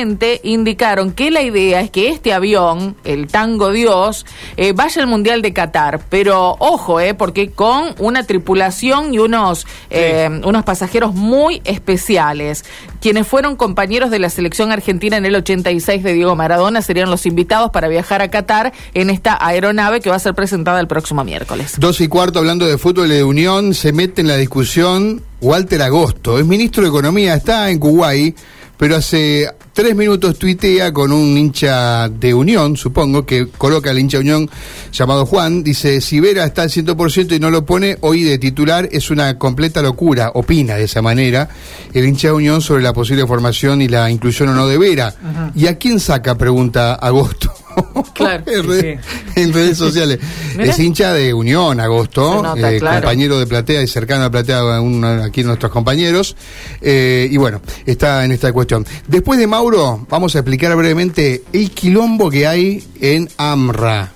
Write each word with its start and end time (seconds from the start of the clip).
indicaron 0.00 1.12
que 1.12 1.30
la 1.30 1.42
idea 1.42 1.80
es 1.80 1.90
que 1.90 2.08
este 2.08 2.32
avión, 2.32 2.96
el 3.04 3.26
Tango 3.26 3.70
Dios, 3.70 4.26
eh, 4.56 4.72
vaya 4.72 5.02
al 5.02 5.08
Mundial 5.08 5.42
de 5.42 5.52
Qatar. 5.52 6.00
Pero 6.08 6.56
ojo, 6.58 7.00
eh, 7.00 7.14
porque 7.14 7.50
con 7.50 7.94
una 7.98 8.24
tripulación 8.24 9.14
y 9.14 9.18
unos, 9.18 9.66
eh, 9.90 10.28
unos 10.44 10.64
pasajeros 10.64 11.14
muy 11.14 11.60
especiales. 11.64 12.64
Quienes 13.00 13.26
fueron 13.26 13.56
compañeros 13.56 14.10
de 14.10 14.18
la 14.18 14.30
selección 14.30 14.72
argentina 14.72 15.16
en 15.16 15.26
el 15.26 15.34
86 15.36 16.02
de 16.02 16.12
Diego 16.12 16.34
Maradona 16.36 16.82
serían 16.82 17.10
los 17.10 17.26
invitados 17.26 17.70
para 17.70 17.88
viajar 17.88 18.22
a 18.22 18.28
Qatar 18.28 18.72
en 18.94 19.10
esta 19.10 19.38
aeronave 19.40 20.00
que 20.00 20.10
va 20.10 20.16
a 20.16 20.20
ser 20.20 20.34
presentada 20.34 20.80
el 20.80 20.88
próximo 20.88 21.24
miércoles. 21.24 21.74
Dos 21.78 22.00
y 22.00 22.08
cuarto, 22.08 22.38
hablando 22.38 22.66
de 22.66 22.78
fútbol 22.78 23.08
de 23.08 23.24
Unión, 23.24 23.74
se 23.74 23.92
mete 23.92 24.20
en 24.20 24.28
la 24.28 24.36
discusión 24.36 25.22
Walter 25.40 25.82
Agosto. 25.82 26.38
Es 26.38 26.46
ministro 26.46 26.82
de 26.82 26.88
Economía, 26.88 27.34
está 27.34 27.70
en 27.70 27.78
Kuwait, 27.78 28.36
pero 28.76 28.96
hace 28.96 29.50
tres 29.76 29.94
minutos 29.94 30.38
tuitea 30.38 30.90
con 30.90 31.12
un 31.12 31.36
hincha 31.36 32.08
de 32.08 32.32
Unión, 32.32 32.78
supongo, 32.78 33.26
que 33.26 33.46
coloca 33.46 33.90
el 33.90 33.98
hincha 33.98 34.16
de 34.16 34.22
Unión 34.22 34.50
llamado 34.90 35.26
Juan. 35.26 35.62
Dice: 35.62 36.00
Si 36.00 36.18
Vera 36.18 36.46
está 36.46 36.62
al 36.62 36.70
100% 36.70 37.36
y 37.36 37.38
no 37.38 37.50
lo 37.50 37.66
pone 37.66 37.98
hoy 38.00 38.22
de 38.22 38.38
titular, 38.38 38.88
es 38.90 39.10
una 39.10 39.38
completa 39.38 39.82
locura. 39.82 40.32
Opina 40.32 40.76
de 40.76 40.84
esa 40.84 41.02
manera 41.02 41.50
el 41.92 42.06
hincha 42.06 42.28
de 42.28 42.34
Unión 42.34 42.62
sobre 42.62 42.82
la 42.82 42.94
posible 42.94 43.26
formación 43.26 43.82
y 43.82 43.88
la 43.88 44.10
inclusión 44.10 44.48
o 44.48 44.54
no 44.54 44.66
de 44.66 44.78
Vera. 44.78 45.14
¿Y 45.54 45.66
a 45.66 45.76
quién 45.76 46.00
saca? 46.00 46.36
Pregunta 46.36 46.94
Agosto. 46.94 47.65
Claro, 48.14 48.44
en, 48.50 48.62
sí, 48.62 48.68
red- 48.68 48.98
en 49.36 49.52
redes 49.52 49.76
sociales. 49.78 50.18
Es 50.58 50.78
hincha 50.78 51.12
de 51.12 51.34
Unión, 51.34 51.78
Agosto, 51.80 52.42
nota, 52.42 52.72
eh, 52.72 52.78
claro. 52.78 53.02
compañero 53.02 53.38
de 53.38 53.46
Platea 53.46 53.82
y 53.82 53.86
cercano 53.86 54.24
a 54.24 54.30
Platea, 54.30 54.80
uno 54.80 55.22
aquí 55.22 55.42
nuestros 55.44 55.70
compañeros. 55.70 56.34
Eh, 56.80 57.28
y 57.30 57.36
bueno, 57.36 57.60
está 57.84 58.24
en 58.24 58.32
esta 58.32 58.52
cuestión. 58.52 58.86
Después 59.06 59.38
de 59.38 59.46
Mauro, 59.46 60.06
vamos 60.08 60.34
a 60.34 60.38
explicar 60.38 60.74
brevemente 60.76 61.44
el 61.52 61.70
quilombo 61.70 62.30
que 62.30 62.46
hay 62.46 62.82
en 63.00 63.28
AMRA. 63.36 64.12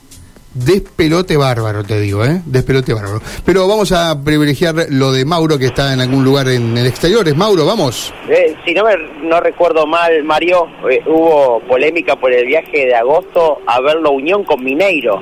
Despelote 0.52 1.36
bárbaro, 1.36 1.84
te 1.84 2.00
digo, 2.00 2.24
¿eh? 2.24 2.42
Despelote 2.44 2.92
bárbaro. 2.92 3.20
Pero 3.44 3.68
vamos 3.68 3.92
a 3.92 4.20
privilegiar 4.22 4.74
lo 4.90 5.12
de 5.12 5.24
Mauro, 5.24 5.58
que 5.58 5.66
está 5.66 5.92
en 5.92 6.00
algún 6.00 6.24
lugar 6.24 6.48
en 6.48 6.76
el 6.76 6.86
exterior. 6.86 7.26
Es 7.28 7.36
Mauro, 7.36 7.64
vamos. 7.64 8.12
Eh, 8.28 8.56
si 8.64 8.74
no 8.74 8.84
me 8.84 8.96
no 9.22 9.40
recuerdo 9.40 9.86
mal, 9.86 10.24
Mario, 10.24 10.66
eh, 10.90 11.02
hubo 11.06 11.60
polémica 11.68 12.16
por 12.16 12.32
el 12.32 12.46
viaje 12.46 12.86
de 12.86 12.94
agosto 12.94 13.58
a 13.66 13.80
ver 13.80 13.96
la 13.96 14.10
unión 14.10 14.44
con 14.44 14.62
Mineiro 14.64 15.20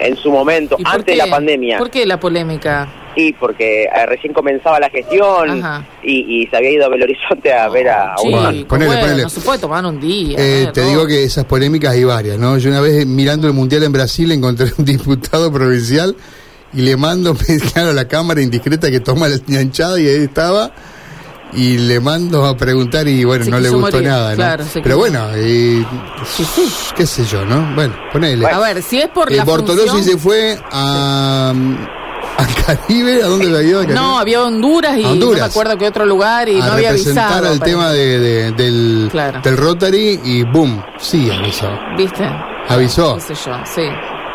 en 0.00 0.16
su 0.16 0.30
momento, 0.30 0.76
¿Y 0.78 0.84
por 0.84 0.94
antes 0.94 1.16
de 1.16 1.16
la 1.16 1.30
pandemia. 1.30 1.78
¿Por 1.78 1.90
qué 1.90 2.06
la 2.06 2.18
polémica? 2.18 2.88
Sí, 3.14 3.34
porque 3.38 3.84
eh, 3.84 4.06
recién 4.06 4.32
comenzaba 4.32 4.78
la 4.78 4.88
gestión 4.88 5.50
Ajá. 5.62 5.84
y, 6.02 6.42
y 6.42 6.46
se 6.46 6.56
había 6.56 6.70
ido 6.70 6.86
a 6.86 6.88
Belo 6.88 7.04
Horizonte 7.04 7.52
a 7.52 7.68
ver 7.68 7.88
a, 7.88 8.14
a 8.14 8.18
Sí. 8.18 8.30
Bueno, 8.30 8.66
ponele, 8.68 8.86
bueno, 8.86 9.00
ponele. 9.02 9.22
no 9.24 9.28
se 9.28 9.40
puede 9.40 9.58
tomar 9.58 9.84
un 9.84 10.00
día. 10.00 10.38
Eh, 10.38 10.62
¿eh? 10.62 10.70
te 10.72 10.82
No. 10.82 10.88
digo 10.88 11.06
que 11.06 11.24
esas 11.24 11.44
polémicas 11.44 11.92
hay 11.92 12.04
varias, 12.04 12.38
¿no? 12.38 12.56
Yo 12.58 12.70
una 12.70 12.80
vez 12.80 13.04
mirando 13.06 13.46
el 13.48 13.52
Mundial 13.52 13.82
en 13.82 13.92
Brasil 13.92 14.30
encontré 14.32 14.70
un 14.78 14.84
diputado 14.84 15.52
provincial 15.52 16.14
y 16.72 16.82
le 16.82 16.96
mando, 16.96 17.36
claro, 17.72 17.92
la 17.92 18.06
cámara 18.06 18.40
indiscreta 18.42 18.90
que 18.90 19.00
toma 19.00 19.28
la 19.28 19.38
ñanchada 19.46 19.98
y 20.00 20.06
ahí 20.06 20.22
estaba 20.24 20.70
y 21.52 21.78
le 21.78 21.98
mando 21.98 22.46
a 22.46 22.56
preguntar 22.56 23.08
y 23.08 23.24
bueno, 23.24 23.44
Se 23.44 23.50
no 23.50 23.58
le 23.58 23.70
gustó 23.70 23.96
morir, 23.96 24.08
nada, 24.08 24.30
¿no? 24.30 24.36
claro, 24.36 24.64
Pero 24.84 24.98
bueno, 24.98 25.36
y, 25.36 25.84
Sí, 26.24 26.44
sí. 26.44 26.62
qué 26.94 27.04
sé 27.04 27.24
yo, 27.24 27.44
¿no? 27.44 27.74
Bueno, 27.74 27.92
ponele. 28.12 28.46
A 28.46 28.60
ver, 28.60 28.80
si 28.84 29.00
es 29.00 29.08
por 29.08 29.32
Eh, 29.32 29.36
la 29.36 29.42
Bortolossi 29.42 29.88
función- 29.88 30.12
se 30.12 30.16
fue 30.16 30.56
a, 30.70 31.52
a 32.40 32.46
Caribe, 32.66 33.22
¿a 33.22 33.26
dónde 33.26 33.46
lo 33.48 33.56
había 33.58 33.68
ido? 33.70 33.84
No, 33.88 34.18
había 34.18 34.42
Honduras 34.42 34.96
y 34.96 35.04
Honduras. 35.04 35.38
no 35.40 35.44
me 35.46 35.50
acuerdo 35.50 35.78
qué 35.78 35.86
otro 35.88 36.06
lugar 36.06 36.48
y 36.48 36.60
a 36.60 36.66
no 36.66 36.72
había 36.72 36.90
avisado. 36.90 37.40
pero- 37.42 37.58
tema 37.60 37.90
de, 37.92 38.18
de- 38.18 38.52
del, 38.52 39.08
Claro. 39.10 39.40
del 39.42 39.56
Rotary 39.56 40.20
y 40.24 40.42
boom, 40.44 40.82
sí 40.98 41.30
avisó. 41.30 41.68
¿Viste? 41.96 42.24
Avisó. 42.68 43.16
¿Qué 43.16 43.34
sé 43.34 43.46
yo? 43.46 43.52
Sí. 43.64 43.82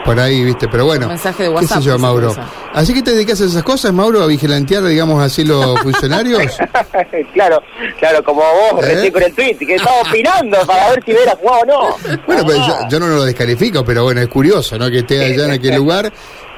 Por 0.03 0.20
ahí, 0.20 0.44
viste, 0.44 0.67
pero 0.67 0.86
bueno. 0.86 1.08
Un 1.08 1.14
mensaje 1.14 1.44
de 1.44 1.50
¿Qué 1.50 1.56
WhatsApp, 1.56 1.80
sé 1.80 1.83
yo, 1.86 1.98
Mauro? 1.98 2.36
Así 2.76 2.93
que 2.93 3.02
te 3.02 3.11
dedicas 3.14 3.42
a 3.42 3.45
esas 3.45 3.64
cosas, 3.64 3.92
Mauro, 3.92 4.22
a 4.22 4.27
vigilantear, 4.27 4.83
digamos, 4.83 5.20
así 5.23 5.43
los 5.43 5.80
funcionarios. 5.82 6.43
claro, 7.33 7.60
claro, 7.98 8.23
como 8.23 8.42
vos 8.42 8.83
¿Eh? 8.86 8.93
recién 8.93 9.11
con 9.14 9.23
el 9.23 9.33
tweet, 9.33 9.55
que 9.58 9.73
estaba 9.76 10.02
opinando 10.02 10.60
para 10.67 10.92
ver 10.92 11.04
si 11.04 11.11
hubiera 11.11 11.32
jugado 11.36 11.61
o 11.61 11.66
no. 11.66 12.17
Bueno, 12.27 12.43
pero 12.45 12.67
yo, 12.67 12.77
yo 12.87 12.99
no 12.99 13.08
lo 13.08 13.23
descalifico, 13.23 13.83
pero 13.83 14.04
bueno, 14.04 14.22
es 14.22 14.27
curioso, 14.27 14.77
¿no? 14.77 14.92
Que 14.92 14.99
esté 14.99 15.26
allá 15.26 15.45
en 15.45 15.52
aquel 15.52 15.76
lugar. 15.77 16.14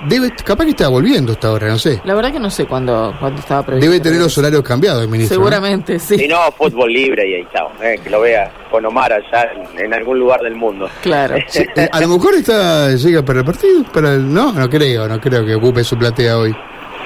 Debe, 0.06 0.31
capaz 0.31 0.66
que 0.66 0.72
está 0.72 0.88
volviendo 0.90 1.31
hasta 1.31 1.47
ahora, 1.47 1.69
no 1.69 1.80
sé. 1.80 2.00
La 2.03 2.13
verdad 2.13 2.31
que 2.31 2.40
no 2.40 2.50
sé 2.50 2.66
cuándo, 2.66 3.16
cuándo 3.19 3.40
estaba 3.40 3.63
previsto. 3.63 3.90
Debe 3.90 4.02
tener 4.02 4.19
los 4.19 4.38
horarios 4.38 4.62
cambiados, 4.62 5.02
el 5.02 5.09
ministro. 5.09 5.38
¿no? 5.38 5.44
Seguramente, 5.46 5.97
sí. 6.00 6.18
Si 6.18 6.28
no, 6.28 6.52
fútbol 6.52 6.94
libre 6.94 7.28
y 7.28 7.34
ahí 7.35 7.47
chao, 7.52 7.72
eh, 7.81 8.00
que 8.03 8.09
lo 8.09 8.22
vea 8.22 8.52
con 8.69 8.85
Omar 8.85 9.12
allá 9.12 9.50
en, 9.75 9.85
en 9.85 9.94
algún 9.94 10.19
lugar 10.19 10.41
del 10.41 10.56
mundo. 10.56 10.90
Claro. 11.02 11.35
Sí, 11.47 11.63
eh, 11.75 11.90
a 11.91 12.02
lo 12.02 12.09
mejor 12.09 12.35
está 12.35 12.91
llega 12.91 13.24
para 13.24 13.40
el 13.40 13.46
partido, 13.46 13.84
para 13.91 14.13
el, 14.13 14.31
no, 14.31 14.52
no 14.52 14.69
creo, 14.69 15.08
no 15.08 15.19
creo 15.19 15.46
que 15.46 15.56
ocupe 15.56 15.84
su 15.84 15.97
platea 15.97 16.38
hoy. 16.38 16.53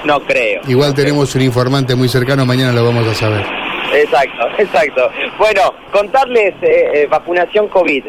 No 0.04 0.20
creo. 0.20 0.60
Igual 0.66 0.90
no 0.90 0.94
creo. 0.94 1.06
tenemos 1.06 1.34
un 1.34 1.42
informante 1.42 1.94
muy 1.94 2.08
cercano, 2.08 2.44
mañana 2.44 2.72
lo 2.72 2.84
vamos 2.84 3.06
a 3.06 3.14
saber. 3.14 3.46
Exacto, 3.94 4.48
exacto. 4.58 5.10
Bueno, 5.38 5.74
contarles 5.92 6.54
eh, 6.62 6.90
eh, 6.94 7.06
vacunación 7.08 7.68
COVID. 7.68 8.04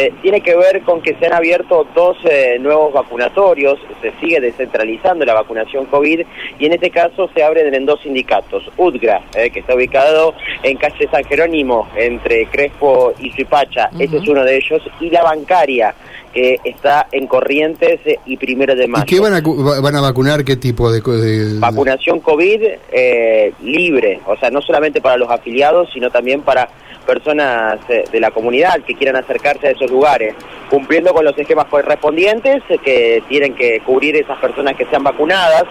Eh, 0.00 0.12
tiene 0.22 0.40
que 0.42 0.54
ver 0.54 0.82
con 0.82 1.02
que 1.02 1.16
se 1.16 1.26
han 1.26 1.32
abierto 1.32 1.84
dos 1.92 2.16
eh, 2.22 2.56
nuevos 2.60 2.92
vacunatorios, 2.92 3.80
se 4.00 4.12
sigue 4.20 4.38
descentralizando 4.40 5.24
la 5.24 5.34
vacunación 5.34 5.86
COVID 5.86 6.20
y 6.56 6.66
en 6.66 6.72
este 6.72 6.90
caso 6.90 7.28
se 7.34 7.42
abren 7.42 7.74
en 7.74 7.84
dos 7.84 8.00
sindicatos. 8.02 8.70
UDGRA, 8.76 9.24
eh, 9.34 9.50
que 9.50 9.58
está 9.58 9.74
ubicado 9.74 10.34
en 10.62 10.76
calle 10.76 11.08
San 11.10 11.24
Jerónimo, 11.24 11.88
entre 11.96 12.46
Crespo 12.46 13.12
y 13.18 13.32
Suipacha, 13.32 13.90
este 13.98 14.18
es 14.18 14.28
uno 14.28 14.44
de 14.44 14.58
ellos, 14.58 14.88
y 15.00 15.10
la 15.10 15.24
bancaria, 15.24 15.92
que 16.32 16.58
está 16.64 17.06
en 17.12 17.26
Corrientes 17.26 18.00
eh, 18.04 18.18
y 18.26 18.36
Primero 18.36 18.74
de 18.74 18.84
¿Y 18.84 18.88
Mayo. 18.88 19.04
qué 19.06 19.20
van 19.20 19.34
a, 19.34 19.80
van 19.80 19.96
a 19.96 20.00
vacunar? 20.00 20.44
¿Qué 20.44 20.56
tipo 20.56 20.90
de...? 20.90 21.00
de- 21.00 21.58
Vacunación 21.58 22.20
COVID 22.20 22.62
eh, 22.92 23.52
libre, 23.62 24.20
o 24.26 24.36
sea, 24.36 24.50
no 24.50 24.60
solamente 24.62 25.00
para 25.00 25.16
los 25.16 25.30
afiliados, 25.30 25.88
sino 25.92 26.10
también 26.10 26.42
para 26.42 26.68
personas 27.06 27.78
eh, 27.88 28.04
de 28.12 28.20
la 28.20 28.30
comunidad 28.30 28.80
que 28.86 28.94
quieran 28.94 29.16
acercarse 29.16 29.68
a 29.68 29.70
esos 29.70 29.90
lugares, 29.90 30.34
cumpliendo 30.68 31.14
con 31.14 31.24
los 31.24 31.36
esquemas 31.38 31.64
correspondientes 31.66 32.62
eh, 32.68 32.78
que 32.84 33.22
tienen 33.28 33.54
que 33.54 33.80
cubrir 33.80 34.14
esas 34.16 34.38
personas 34.38 34.76
que 34.76 34.84
sean 34.86 35.02
vacunadas, 35.02 35.64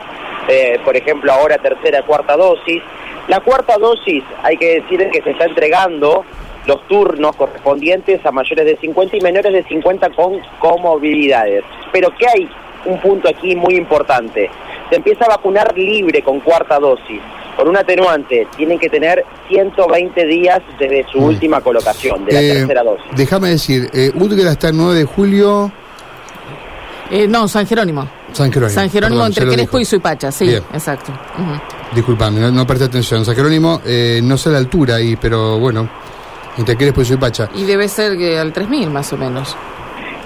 eh, 0.50 0.80
por 0.84 0.96
ejemplo, 0.98 1.32
ahora 1.32 1.58
tercera, 1.60 2.02
cuarta 2.04 2.36
dosis. 2.36 2.82
La 3.28 3.42
cuarta 3.42 3.78
dosis, 3.78 4.24
hay 4.42 4.58
que 4.58 4.82
decir 4.82 5.08
que 5.12 5.22
se 5.22 5.32
está 5.32 5.46
entregando 5.46 6.24
los 6.68 6.86
turnos 6.88 7.36
correspondientes 7.36 8.24
a 8.26 8.32
mayores 8.32 8.66
de 8.66 8.78
50 8.78 9.18
y 9.18 9.22
menores 9.22 9.54
de 9.54 9.64
50 9.64 10.10
con 10.12 10.34
comorbilidades. 10.60 11.64
Pero 11.92 12.10
¿qué 12.20 12.28
hay? 12.28 12.50
Un 12.86 13.00
punto 13.02 13.28
aquí 13.30 13.56
muy 13.56 13.76
importante. 13.76 14.50
Se 14.90 14.98
empieza 14.98 15.26
a 15.26 15.30
vacunar 15.30 15.76
libre 15.78 16.22
con 16.22 16.40
cuarta 16.42 16.78
dosis. 16.80 17.22
Con 17.56 17.68
un 17.70 17.76
atenuante, 17.78 18.48
tienen 18.56 18.78
que 18.78 18.88
tener 18.90 19.26
120 19.50 20.26
días 20.26 20.62
desde 20.78 21.06
su 21.12 21.20
Mm. 21.20 21.24
última 21.24 21.62
colocación, 21.62 22.24
de 22.26 22.34
la 22.34 22.42
Eh, 22.42 22.54
tercera 22.54 22.84
dosis. 22.84 23.06
Déjame 23.16 23.50
decir, 23.50 23.90
eh, 23.94 24.12
Udgra 24.14 24.52
está 24.52 24.70
el 24.70 24.78
9 24.78 24.96
de 24.96 25.06
julio, 25.06 25.72
Eh, 27.10 27.26
no, 27.28 27.48
San 27.48 27.66
Jerónimo. 27.66 28.06
San 28.34 28.52
Jerónimo. 28.52 28.76
San 28.76 28.90
Jerónimo 28.90 29.22
Perdón, 29.22 29.28
entre 29.32 29.46
Crespo 29.46 29.78
dijo. 29.78 29.80
y 29.80 29.86
Suipacha, 29.86 30.30
sí, 30.30 30.46
Bien. 30.48 30.64
exacto. 30.74 31.14
Ujú. 31.14 31.96
Disculpame, 31.96 32.42
no, 32.42 32.52
no 32.52 32.68
presté 32.68 32.84
atención. 32.86 33.24
San 33.24 33.34
Jerónimo, 33.34 33.82
eh, 33.86 34.20
no 34.22 34.38
sé 34.38 34.50
la 34.50 34.58
altura 34.58 34.96
ahí, 34.96 35.16
pero 35.16 35.58
bueno, 35.58 35.88
entre 36.58 36.76
Crespo 36.78 37.02
y 37.02 37.06
Suipacha. 37.06 37.50
Y 37.56 37.64
debe 37.66 37.88
ser 37.88 38.18
que 38.18 38.38
al 38.38 38.52
3000 38.54 38.90
más 38.90 39.12
o 39.14 39.18
menos. 39.18 39.56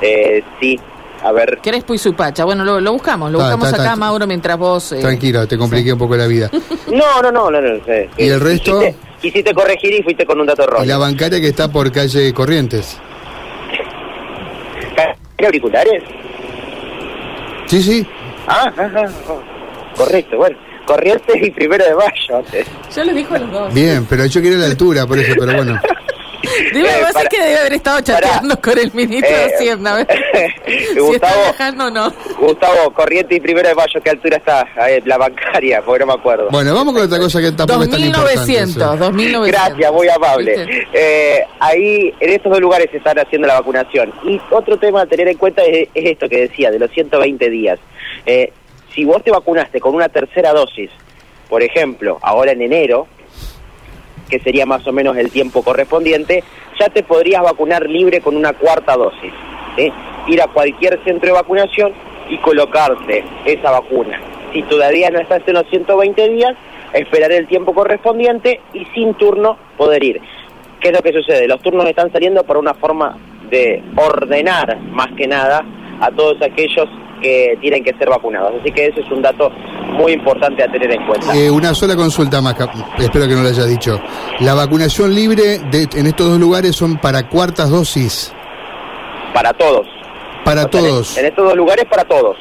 Eh, 0.02 0.44
sí, 0.60 0.80
a 1.24 1.32
ver, 1.32 1.60
Crespo 1.62 1.94
y 1.94 1.98
Suipacha. 1.98 2.44
Bueno, 2.46 2.64
lo, 2.64 2.80
lo 2.80 2.94
buscamos, 2.94 3.32
lo 3.32 3.40
buscamos 3.40 3.74
acá. 3.74 3.96
Mauro, 3.96 4.26
mientras 4.28 4.58
vos... 4.58 4.92
eh, 4.94 5.00
Tranquilo, 5.02 5.48
te 5.48 5.58
compliqué 5.58 5.94
un 5.94 6.00
poco 6.00 6.16
la 6.16 6.28
vida. 6.28 6.50
no, 6.92 7.22
no, 7.22 7.32
no, 7.32 7.52
no, 7.52 7.62
no, 7.62 7.86
sé. 7.86 8.10
¿Y 8.18 8.28
el 8.30 8.40
resto? 8.40 8.80
Quisiste, 8.80 8.98
quisiste 9.22 9.54
corregir 9.54 9.94
y 10.00 10.04
fuiste 10.04 10.26
con 10.26 10.40
un 10.40 10.48
dato 10.48 10.62
Y 10.62 10.66
erróneo. 10.66 10.86
la 10.86 10.98
bancaria 10.98 11.40
que 11.40 11.48
está 11.48 11.72
por 11.72 11.92
calle 11.92 12.34
Corrientes. 12.34 12.98
¿Tiene 15.38 15.48
auriculares? 15.48 16.04
Sí, 17.68 17.82
sí. 17.82 18.08
Ah, 18.48 18.72
ah, 18.78 18.90
ah, 18.96 19.06
ah. 19.30 19.34
correcto, 19.96 20.38
bueno. 20.38 20.58
Corrientes 20.86 21.36
y 21.42 21.52
primero 21.52 21.84
de 21.86 21.96
mayo. 21.96 22.44
Yo 22.96 23.04
le 23.04 23.14
dijo 23.14 23.34
a 23.36 23.40
los 23.40 23.52
dos. 23.52 23.74
Bien, 23.74 24.06
pero 24.10 24.26
yo 24.26 24.42
quería 24.42 24.58
la 24.58 24.66
altura, 24.66 25.06
por 25.08 25.18
eso, 25.18 25.34
pero 25.40 25.54
bueno. 25.56 25.80
Debe, 26.74 26.90
Eh, 26.90 27.02
pasa 27.02 27.14
para- 27.14 27.30
que 27.30 27.40
debe 27.42 27.58
haber 27.60 27.74
estado 27.74 28.02
chateando 28.02 28.60
con 28.62 28.78
el 28.78 28.92
ministro 28.94 29.30
Eh, 29.36 29.48
de 29.48 29.56
Hacienda. 29.56 29.94
a 29.94 29.98
ver 29.98 30.08
si 30.66 30.74
está 30.84 31.02
Gustavo, 31.02 31.42
viajando 31.44 31.86
o 31.86 31.90
no. 31.92 32.14
Gustavo, 32.40 32.92
Corrientes 32.94 33.38
y 33.38 33.42
primero 33.42 33.68
de 33.70 33.76
mayo, 33.76 34.02
¿qué 34.04 34.10
altura 34.10 34.38
está? 34.38 34.68
Eh, 34.90 35.02
la 35.06 35.18
bancaria, 35.18 35.82
porque 35.82 36.00
no 36.00 36.08
me 36.08 36.14
acuerdo. 36.14 36.48
Bueno, 36.52 36.74
vamos 36.74 36.94
con 36.94 37.04
otra 37.04 37.20
cosa 37.20 37.40
que 37.42 37.52
tampoco 37.52 37.84
es 37.84 37.90
tan 37.90 38.00
importante. 38.00 38.36
2900, 38.36 39.00
2900. 39.00 39.48
Gracias, 39.48 39.92
muy 39.94 40.10
amable. 40.10 40.86
Eh, 40.94 41.46
ahí, 41.60 42.14
en 42.20 42.30
estos 42.30 42.52
dos 42.52 42.60
lugares 42.62 42.90
se 42.92 42.98
están 42.98 43.18
haciendo 43.20 43.48
la 43.48 43.56
vacunación. 43.56 44.12
Y 44.24 44.40
otro 44.50 44.78
tema 44.78 45.02
a 45.02 45.06
tener 45.06 45.28
en 45.28 45.38
cuenta 45.38 45.62
es, 45.64 45.90
es 45.94 46.06
esto 46.12 46.28
que 46.30 46.42
decía, 46.48 46.72
de 46.72 46.80
los 46.80 46.90
120 46.92 47.50
días. 47.50 47.80
Eh, 48.26 48.52
si 48.94 49.06
vos 49.06 49.24
te 49.24 49.32
vacunaste 49.32 49.80
con 49.80 49.96
una 49.96 50.10
tercera 50.10 50.52
dosis, 50.54 50.90
por 51.50 51.64
ejemplo, 51.64 52.18
ahora 52.22 52.52
en 52.52 52.62
enero, 52.62 53.08
que 54.32 54.40
sería 54.40 54.66
más 54.66 54.88
o 54.88 54.94
menos 54.94 55.18
el 55.18 55.30
tiempo 55.30 55.62
correspondiente, 55.62 56.44
ya 56.80 56.88
te 56.88 57.04
podrías 57.04 57.44
vacunar 57.44 57.88
libre 57.88 58.22
con 58.22 58.36
una 58.36 58.54
cuarta 58.54 58.96
dosis. 58.96 59.34
Ir 60.28 60.42
a 60.42 60.48
cualquier 60.48 61.04
centro 61.04 61.28
de 61.28 61.34
vacunación 61.34 61.94
y 62.30 62.38
colocarte 62.38 63.24
esa 63.46 63.72
vacuna. 63.72 64.20
Si 64.54 64.64
todavía 64.64 65.10
no 65.10 65.20
estás 65.20 65.42
en 65.46 65.54
los 65.56 65.68
120 65.70 66.30
días, 66.30 66.54
esperar 66.94 67.32
el 67.32 67.48
tiempo 67.48 67.74
correspondiente 67.74 68.62
y 68.74 68.86
sin 68.94 69.14
turno 69.16 69.58
poder 69.78 70.04
ir. 70.04 70.22
¿Qué 70.80 70.90
es 70.90 70.94
lo 70.94 71.02
que 71.02 71.14
sucede? 71.14 71.48
Los 71.48 71.62
turnos 71.62 71.86
están 71.86 72.12
saliendo 72.12 72.44
por 72.44 72.58
una 72.58 72.74
forma 72.74 73.18
de 73.50 73.84
ordenar 73.96 74.80
más 74.80 75.12
que 75.18 75.28
nada 75.28 75.64
a 76.02 76.12
todos 76.12 76.42
aquellos 76.42 76.88
que 77.22 77.58
tienen 77.62 77.84
que 77.84 77.94
ser 77.94 78.10
vacunados. 78.10 78.54
Así 78.60 78.72
que 78.72 78.88
ese 78.88 79.02
es 79.02 79.12
un 79.12 79.22
dato 79.22 79.50
muy 79.94 80.14
importante 80.14 80.64
a 80.64 80.68
tener 80.68 80.92
en 80.92 81.06
cuenta. 81.06 81.36
Eh, 81.36 81.50
una 81.50 81.74
sola 81.74 81.96
consulta 81.96 82.42
más, 82.42 82.56
espero 82.98 83.28
que 83.28 83.36
no 83.36 83.44
lo 83.44 83.50
haya 83.50 83.66
dicho. 83.66 84.02
La 84.40 84.54
vacunación 84.54 85.14
libre 85.14 85.60
de, 85.70 85.88
en 85.96 86.08
estos 86.08 86.28
dos 86.28 86.40
lugares 86.40 86.76
son 86.76 86.98
para 86.98 87.30
cuartas 87.30 87.70
dosis. 87.70 88.34
Para 89.34 89.54
todos. 89.54 89.88
Para 90.44 90.68
todos. 90.68 91.18
En, 91.18 91.26
estos 91.26 91.46
dos 91.46 91.56
lugares 91.56 91.86
para 91.86 92.04
todos. 92.04 92.38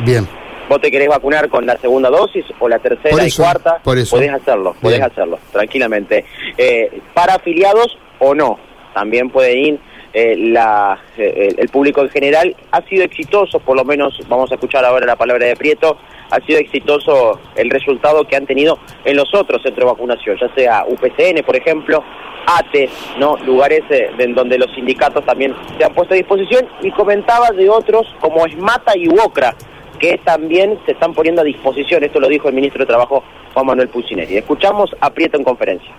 Bien. 0.00 0.26
Vos 0.68 0.80
te 0.80 0.90
querés 0.90 1.08
vacunar 1.08 1.48
con 1.48 1.66
la 1.66 1.76
segunda 1.78 2.10
dosis 2.10 2.44
o 2.60 2.68
la 2.68 2.78
tercera 2.78 3.26
y 3.26 3.32
cuarta, 3.32 3.78
por 3.82 3.96
eso. 3.96 4.16
podés 4.16 4.30
hacerlo, 4.30 4.76
podés 4.80 5.00
hacerlo, 5.00 5.38
tranquilamente. 5.50 6.26
Eh, 6.58 7.00
para 7.14 7.36
afiliados 7.36 7.96
o 8.18 8.34
no, 8.34 8.58
también 8.92 9.30
pueden 9.30 9.58
ir 9.58 9.80
eh, 10.18 10.96
eh, 11.16 11.54
el 11.56 11.68
público 11.68 12.02
en 12.02 12.08
general 12.08 12.56
ha 12.72 12.82
sido 12.82 13.04
exitoso, 13.04 13.60
por 13.60 13.76
lo 13.76 13.84
menos 13.84 14.18
vamos 14.28 14.50
a 14.50 14.54
escuchar 14.54 14.84
ahora 14.84 15.06
la 15.06 15.16
palabra 15.16 15.46
de 15.46 15.54
Prieto, 15.54 15.96
ha 16.30 16.40
sido 16.40 16.58
exitoso 16.58 17.40
el 17.54 17.70
resultado 17.70 18.26
que 18.26 18.34
han 18.34 18.46
tenido 18.46 18.78
en 19.04 19.16
los 19.16 19.32
otros 19.32 19.62
centros 19.62 19.86
de 19.86 19.92
vacunación, 19.92 20.36
ya 20.40 20.52
sea 20.54 20.84
UPCN, 20.88 21.44
por 21.44 21.54
ejemplo, 21.54 22.02
ATE, 22.46 22.88
¿no? 23.18 23.36
lugares 23.38 23.82
eh, 23.90 24.10
en 24.18 24.34
donde 24.34 24.58
los 24.58 24.74
sindicatos 24.74 25.24
también 25.24 25.54
se 25.78 25.84
han 25.84 25.94
puesto 25.94 26.14
a 26.14 26.16
disposición, 26.16 26.66
y 26.82 26.90
comentaba 26.90 27.50
de 27.50 27.68
otros 27.70 28.06
como 28.20 28.44
Esmata 28.44 28.96
y 28.96 29.08
UOCRA, 29.08 29.54
que 30.00 30.18
también 30.24 30.78
se 30.84 30.92
están 30.92 31.14
poniendo 31.14 31.42
a 31.42 31.44
disposición, 31.44 32.02
esto 32.02 32.18
lo 32.18 32.28
dijo 32.28 32.48
el 32.48 32.54
ministro 32.54 32.80
de 32.80 32.86
Trabajo 32.86 33.22
Juan 33.54 33.66
Manuel 33.66 33.88
Pucineri. 33.88 34.36
Escuchamos 34.36 34.90
a 35.00 35.10
Prieto 35.10 35.36
en 35.36 35.44
conferencia 35.44 35.94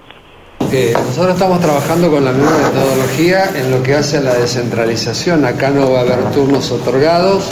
nosotros 0.72 1.34
estamos 1.34 1.62
trabajando 1.62 2.12
con 2.12 2.24
la 2.24 2.32
misma 2.32 2.52
metodología 2.52 3.50
en 3.56 3.72
lo 3.72 3.82
que 3.82 3.96
hace 3.96 4.18
a 4.18 4.22
la 4.22 4.36
descentralización. 4.36 5.44
Acá 5.44 5.72
no 5.72 5.92
va 5.92 6.00
a 6.00 6.02
haber 6.02 6.20
turnos 6.32 6.72
otorgados. 6.72 7.50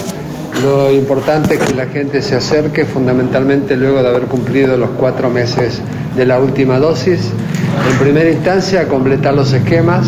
Lo 0.61 0.91
importante 0.91 1.55
es 1.55 1.61
que 1.61 1.73
la 1.73 1.87
gente 1.87 2.21
se 2.21 2.35
acerque 2.35 2.85
fundamentalmente 2.85 3.75
luego 3.75 4.03
de 4.03 4.09
haber 4.09 4.23
cumplido 4.23 4.77
los 4.77 4.91
cuatro 4.91 5.31
meses 5.31 5.81
de 6.15 6.25
la 6.27 6.39
última 6.39 6.77
dosis. 6.77 7.31
En 7.89 7.97
primera 7.97 8.29
instancia, 8.29 8.87
completar 8.87 9.33
los 9.33 9.51
esquemas. 9.51 10.05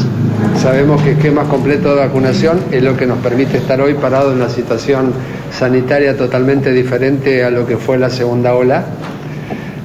Sabemos 0.61 1.01
que 1.01 1.13
esquemas 1.13 1.47
completos 1.47 1.95
de 1.95 2.06
vacunación 2.06 2.59
es 2.69 2.83
lo 2.83 2.95
que 2.95 3.07
nos 3.07 3.17
permite 3.19 3.57
estar 3.57 3.81
hoy 3.81 3.95
parado 3.95 4.31
en 4.33 4.38
una 4.38 4.50
situación 4.50 5.13
sanitaria 5.51 6.15
totalmente 6.15 6.71
diferente 6.71 7.44
a 7.44 7.50
lo 7.50 7.65
que 7.65 7.77
fue 7.77 7.97
la 7.97 8.11
segunda 8.11 8.53
ola. 8.53 8.85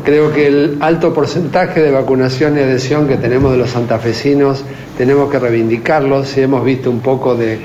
Creo 0.04 0.34
que 0.34 0.46
el 0.46 0.76
alto 0.80 1.14
porcentaje 1.14 1.80
de 1.80 1.90
vacunación 1.90 2.58
y 2.58 2.60
adhesión 2.60 3.08
que 3.08 3.16
tenemos 3.16 3.52
de 3.52 3.56
los 3.56 3.70
santafesinos 3.70 4.62
tenemos 4.98 5.30
que 5.30 5.38
reivindicarlo. 5.38 6.26
Si 6.26 6.42
hemos 6.42 6.62
visto 6.62 6.90
un 6.90 7.00
poco 7.00 7.34
de, 7.34 7.58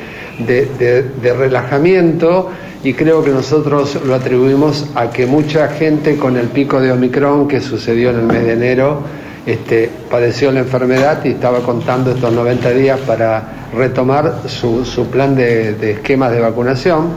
relajamiento 1.21 2.49
y 2.81 2.93
creo 2.93 3.21
que 3.25 3.31
nosotros 3.31 3.99
lo 4.05 4.15
atribuimos 4.15 4.85
a 4.95 5.09
que 5.09 5.25
mucha 5.25 5.67
gente 5.67 6.15
con 6.15 6.37
el 6.37 6.47
pico 6.47 6.79
de 6.79 6.93
Omicron 6.93 7.45
que 7.45 7.59
sucedió 7.59 8.11
en 8.11 8.19
el 8.19 8.25
mes 8.25 8.45
de 8.45 8.53
enero 8.53 9.01
este, 9.45 9.89
padeció 10.09 10.49
la 10.53 10.59
enfermedad 10.61 11.19
y 11.25 11.29
estaba 11.31 11.59
contando 11.59 12.11
estos 12.11 12.31
90 12.31 12.69
días 12.71 13.01
para 13.01 13.67
retomar 13.75 14.43
su, 14.47 14.85
su 14.85 15.07
plan 15.07 15.35
de, 15.35 15.73
de 15.73 15.91
esquemas 15.91 16.31
de 16.31 16.39
vacunación. 16.39 17.09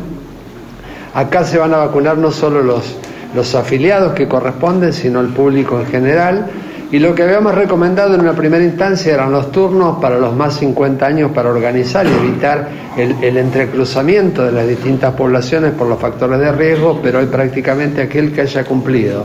Acá 1.14 1.44
se 1.44 1.58
van 1.58 1.74
a 1.74 1.76
vacunar 1.76 2.18
no 2.18 2.32
solo 2.32 2.60
los 2.60 2.96
los 3.34 3.54
afiliados 3.54 4.12
que 4.12 4.28
corresponden, 4.28 4.92
sino 4.92 5.20
el 5.20 5.28
público 5.28 5.80
en 5.80 5.86
general. 5.86 6.46
Y 6.90 6.98
lo 6.98 7.14
que 7.14 7.22
habíamos 7.22 7.54
recomendado 7.54 8.14
en 8.14 8.20
una 8.20 8.34
primera 8.34 8.62
instancia 8.62 9.14
eran 9.14 9.32
los 9.32 9.50
turnos 9.50 9.98
para 9.98 10.18
los 10.18 10.36
más 10.36 10.58
50 10.58 11.06
años 11.06 11.30
para 11.32 11.48
organizar 11.48 12.06
y 12.06 12.10
evitar 12.10 12.68
el, 12.98 13.36
entrecruzamiento 13.38 14.44
de 14.44 14.52
las 14.52 14.68
distintas 14.68 15.14
poblaciones 15.14 15.72
por 15.72 15.86
los 15.86 15.98
factores 15.98 16.38
de 16.38 16.52
riesgo, 16.52 17.00
pero 17.02 17.20
hay 17.20 17.26
prácticamente 17.26 18.02
aquel 18.02 18.32
que 18.32 18.42
haya 18.42 18.64
cumplido 18.64 19.24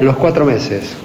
los 0.00 0.16
cuatro 0.16 0.46
meses, 0.46 0.96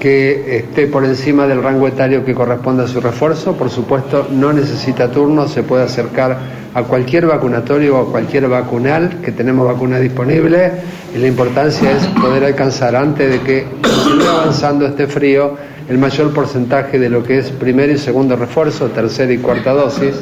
que 0.00 0.58
esté 0.58 0.86
por 0.86 1.04
encima 1.04 1.46
del 1.46 1.62
rango 1.62 1.88
etario 1.88 2.24
que 2.24 2.34
corresponde 2.34 2.84
a 2.84 2.86
su 2.86 3.00
refuerzo, 3.00 3.56
por 3.56 3.70
supuesto 3.70 4.28
no 4.30 4.52
necesita 4.52 5.10
turno, 5.10 5.48
se 5.48 5.62
puede 5.62 5.84
acercar 5.84 6.38
a 6.74 6.82
cualquier 6.82 7.26
vacunatorio 7.26 7.96
o 7.96 8.08
a 8.08 8.10
cualquier 8.10 8.48
vacunal 8.48 9.20
que 9.22 9.32
tenemos 9.32 9.66
vacuna 9.66 9.98
disponible 9.98 10.72
y 11.14 11.18
la 11.18 11.26
importancia 11.26 11.90
es 11.90 12.06
poder 12.20 12.44
alcanzar 12.44 12.94
antes 12.94 13.30
de 13.30 13.40
que 13.40 13.64
continúe 13.82 14.28
avanzando 14.28 14.86
este 14.86 15.06
frío 15.06 15.54
el 15.88 15.98
mayor 15.98 16.34
porcentaje 16.34 16.98
de 16.98 17.08
lo 17.08 17.22
que 17.22 17.38
es 17.38 17.50
primer 17.50 17.90
y 17.90 17.98
segundo 17.98 18.36
refuerzo, 18.36 18.88
tercera 18.88 19.32
y 19.32 19.38
cuarta 19.38 19.72
dosis, 19.72 20.16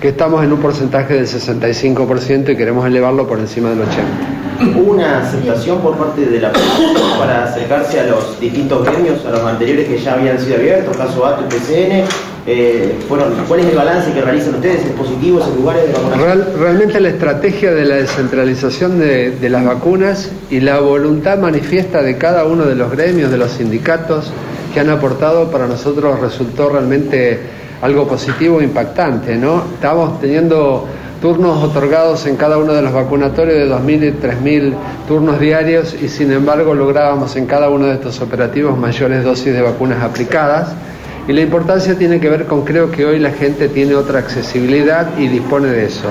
que 0.00 0.08
estamos 0.08 0.44
en 0.44 0.52
un 0.52 0.60
porcentaje 0.60 1.14
del 1.14 1.26
65% 1.26 2.52
y 2.52 2.56
queremos 2.56 2.86
elevarlo 2.86 3.26
por 3.26 3.38
encima 3.38 3.70
del 3.70 3.80
80%. 3.80 4.45
¿Hubo 4.60 4.92
una 4.92 5.20
aceptación 5.20 5.80
por 5.80 5.96
parte 5.96 6.24
de 6.24 6.40
la 6.40 6.52
población 6.52 6.94
para 7.18 7.44
acercarse 7.44 8.00
a 8.00 8.06
los 8.06 8.40
distintos 8.40 8.86
gremios, 8.86 9.24
a 9.26 9.30
los 9.30 9.40
anteriores 9.40 9.88
que 9.88 9.98
ya 9.98 10.14
habían 10.14 10.38
sido 10.38 10.56
abiertos, 10.56 10.96
caso 10.96 11.26
ATO 11.26 11.44
y 11.44 11.48
PCN? 11.48 12.04
Eh, 12.48 12.94
¿Cuál 13.08 13.60
es 13.60 13.66
el 13.66 13.76
balance 13.76 14.12
que 14.12 14.20
realizan 14.20 14.54
ustedes? 14.54 14.86
¿Es 14.86 14.92
positivo 14.92 15.40
esos 15.40 15.56
lugares 15.56 15.88
de 15.88 15.92
vacunación? 15.92 16.44
realmente 16.58 17.00
la 17.00 17.08
estrategia 17.08 17.72
de 17.72 17.84
la 17.84 17.96
descentralización 17.96 19.00
de, 19.00 19.48
las 19.50 19.64
vacunas 19.64 20.30
y 20.48 20.60
la 20.60 20.78
voluntad 20.78 21.38
manifiesta 21.38 22.02
de 22.02 22.16
cada 22.16 22.44
uno 22.44 22.64
de 22.64 22.76
los 22.76 22.90
gremios, 22.90 23.32
de 23.32 23.38
los 23.38 23.50
sindicatos 23.50 24.30
que 24.72 24.78
han 24.78 24.90
aportado 24.90 25.50
para 25.50 25.66
nosotros 25.66 26.20
resultó 26.20 26.68
realmente 26.68 27.40
algo 27.82 28.06
positivo 28.06 28.60
e 28.60 28.64
impactante. 28.64 29.36
¿no? 29.36 29.64
Estamos 29.74 30.20
teniendo 30.20 30.86
turnos 31.20 31.62
otorgados 31.62 32.26
en 32.26 32.36
cada 32.36 32.58
uno 32.58 32.72
de 32.72 32.82
los 32.82 32.92
vacunatorios 32.92 33.56
de 33.58 33.68
2.000 33.68 34.08
y 34.08 34.60
3.000 34.60 34.74
turnos 35.08 35.40
diarios 35.40 35.94
y 36.00 36.08
sin 36.08 36.32
embargo 36.32 36.74
lográbamos 36.74 37.36
en 37.36 37.46
cada 37.46 37.70
uno 37.70 37.86
de 37.86 37.94
estos 37.94 38.20
operativos 38.20 38.76
mayores 38.78 39.24
dosis 39.24 39.52
de 39.52 39.62
vacunas 39.62 40.02
aplicadas 40.02 40.74
y 41.28 41.32
la 41.32 41.40
importancia 41.40 41.96
tiene 41.96 42.20
que 42.20 42.28
ver 42.28 42.46
con 42.46 42.64
creo 42.64 42.90
que 42.90 43.04
hoy 43.04 43.18
la 43.18 43.30
gente 43.30 43.68
tiene 43.68 43.94
otra 43.94 44.20
accesibilidad 44.20 45.18
y 45.18 45.28
dispone 45.28 45.68
de 45.68 45.86
eso. 45.86 46.08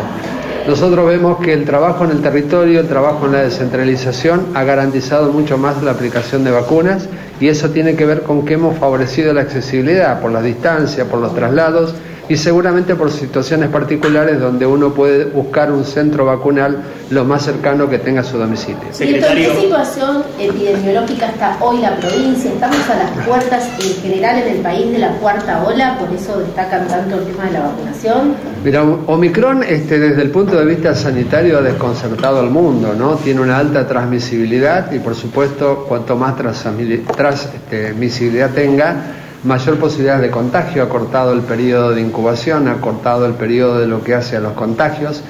Nosotros 0.68 1.08
vemos 1.08 1.40
que 1.40 1.54
el 1.54 1.64
trabajo 1.64 2.06
en 2.06 2.12
el 2.12 2.22
territorio, 2.22 2.80
el 2.80 2.88
trabajo 2.88 3.28
en 3.28 3.34
la 3.34 3.44
descentralización 3.44 4.48
ha 4.56 4.64
garantizado 4.64 5.32
mucho 5.32 5.60
más 5.60 5.82
la 5.84 5.92
aplicación 5.92 6.44
de 6.44 6.50
vacunas 6.50 7.08
y 7.40 7.50
eso 7.50 7.70
tiene 7.70 7.96
que 7.96 8.06
ver 8.06 8.24
con 8.24 8.46
que 8.46 8.56
hemos 8.56 8.78
favorecido 8.78 9.32
la 9.32 9.42
accesibilidad 9.42 10.20
por 10.22 10.32
la 10.32 10.42
distancia, 10.42 11.06
por 11.06 11.20
los 11.20 11.36
traslados 11.36 11.94
y 12.28 12.38
seguramente 12.38 12.96
por 12.96 13.12
situaciones 13.12 13.70
particulares 13.70 14.40
donde 14.40 14.66
uno 14.66 14.94
puede 14.94 15.26
buscar 15.26 15.72
un 15.72 15.86
centro 15.86 16.26
vacunal 16.26 16.84
lo 17.12 17.24
más 17.24 17.44
cercano 17.44 17.88
que 17.90 18.00
tenga 18.00 18.24
su 18.24 18.38
domicilio. 18.38 18.82
¿En 19.00 19.22
qué 19.22 19.56
situación 19.62 20.24
epidemiológica 20.40 21.28
está 21.28 21.58
hoy 21.60 21.78
la 21.80 21.96
provincia? 21.98 22.52
Estamos 22.52 22.90
a 22.90 22.98
las 22.98 23.12
puertas 23.26 23.70
en 23.80 24.02
general 24.02 24.40
en 24.40 24.56
el 24.56 24.62
país 24.62 24.92
de 24.92 24.98
la 24.98 25.12
cuarta 25.18 25.64
ola, 25.64 26.00
por 26.00 26.12
eso 26.14 26.40
destacan 26.40 26.88
tanto 26.88 27.18
el 27.18 27.26
tema 27.26 27.46
de 27.46 27.52
la 27.52 27.60
vacunación. 27.62 28.34
Mira, 28.64 28.82
Omicron 28.84 29.64
este, 29.64 30.00
desde 30.00 30.24
el 30.24 30.32
punto 30.32 30.58
de 30.58 30.66
vista 30.66 30.96
sanitario 30.96 31.60
ha 31.60 31.62
desconcertado 31.62 32.40
al 32.40 32.50
mundo, 32.50 32.96
¿no? 32.98 33.18
Tiene 33.18 33.42
una 33.42 33.60
alta 33.60 33.88
transmisibilidad 33.88 34.92
y 34.92 34.98
por 35.00 35.14
supuesto 35.14 35.86
cuanto 35.88 36.16
más 36.16 36.36
transmisibilidad 36.36 38.50
tenga, 38.52 38.96
mayor 39.46 39.78
posibilidad 39.78 40.20
de 40.20 40.32
contagio, 40.32 40.84
ha 40.84 40.90
cortado 40.90 41.32
el 41.32 41.42
periodo 41.42 41.92
de 41.92 42.02
incubación, 42.02 42.68
ha 42.68 42.82
cortado 42.82 43.26
el 43.26 43.34
periodo 43.34 43.80
de 43.80 43.88
lo 43.88 44.04
que 44.04 44.16
hace 44.16 44.36
a 44.36 44.40
los 44.40 44.54
contagios. 44.54 45.22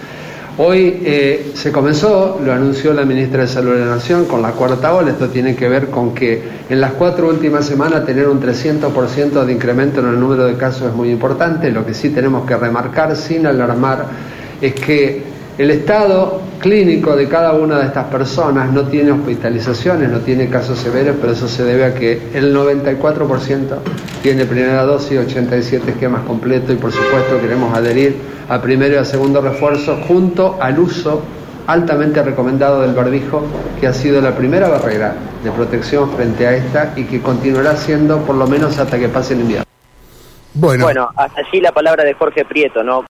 Hoy 0.58 1.02
eh, 1.04 1.52
se 1.54 1.70
comenzó, 1.70 2.40
lo 2.44 2.54
anunció 2.54 2.94
la 2.94 3.04
ministra 3.04 3.42
de 3.42 3.48
Salud 3.50 3.74
de 3.74 3.82
la 3.82 3.96
Nación, 3.96 4.24
con 4.24 4.42
la 4.42 4.52
cuarta 4.52 4.94
ola. 4.94 5.12
Esto 5.12 5.28
tiene 5.28 5.54
que 5.54 5.68
ver 5.68 5.90
con 5.90 6.16
que 6.16 6.42
en 6.70 6.80
las 6.80 6.94
cuatro 6.94 7.28
últimas 7.28 7.66
semanas 7.66 8.06
tener 8.06 8.30
un 8.30 8.42
300% 8.42 9.44
de 9.44 9.52
incremento 9.52 10.00
en 10.00 10.08
el 10.08 10.20
número 10.20 10.46
de 10.46 10.56
casos 10.56 10.90
es 10.90 10.94
muy 10.94 11.10
importante. 11.10 11.70
Lo 11.72 11.86
que 11.86 11.94
sí 11.94 12.10
tenemos 12.10 12.48
que 12.48 12.56
remarcar, 12.56 13.18
sin 13.18 13.46
alarmar, 13.46 14.06
es 14.62 14.74
que 14.76 15.35
el 15.58 15.72
estado 15.72 16.42
clínico 16.60 17.16
de 17.16 17.30
cada 17.30 17.54
una 17.54 17.80
de 17.80 17.86
estas 17.86 18.06
personas 18.06 18.72
no 18.72 18.84
tiene 18.88 19.12
hospitalizaciones, 19.12 20.10
no 20.10 20.20
tiene 20.20 20.50
casos 20.50 20.80
severos, 20.80 21.16
pero 21.22 21.34
eso 21.34 21.48
se 21.48 21.64
debe 21.64 21.86
a 21.86 21.94
que 21.94 22.30
el 22.34 22.54
94% 22.54 23.78
tiene 24.22 24.46
primera 24.46 24.84
dosis, 24.84 25.20
87 25.20 25.92
esquemas 25.92 26.24
completos 26.24 26.72
y 26.72 26.78
por 26.78 26.92
supuesto 26.92 27.40
queremos 27.40 27.76
adherir 27.78 28.18
a 28.50 28.62
primero 28.62 28.96
y 28.96 28.98
a 28.98 29.06
segundo 29.06 29.42
refuerzo 29.42 29.98
junto 30.08 30.58
al 30.60 30.80
uso 30.80 31.22
altamente 31.68 32.22
recomendado 32.22 32.82
del 32.82 32.94
barbijo, 32.94 33.42
que 33.80 33.88
ha 33.88 33.94
sido 33.94 34.22
la 34.22 34.36
primera 34.36 34.68
barrera 34.68 35.16
de 35.44 35.52
protección 35.52 36.12
frente 36.12 36.46
a 36.46 36.56
esta 36.56 36.94
y 36.96 37.06
que 37.06 37.22
continuará 37.22 37.76
siendo 37.76 38.20
por 38.20 38.36
lo 38.36 38.46
menos 38.48 38.78
hasta 38.78 39.00
que 39.00 39.10
pase 39.10 39.34
el 39.34 39.42
invierno. 39.42 39.66
Bueno, 40.58 40.86
Bueno, 40.86 41.10
hasta 41.18 41.42
allí 41.42 41.60
la 41.60 41.74
palabra 41.74 42.06
de 42.06 42.14
Jorge 42.14 42.46
Prieto, 42.46 42.82
¿no? 42.82 43.04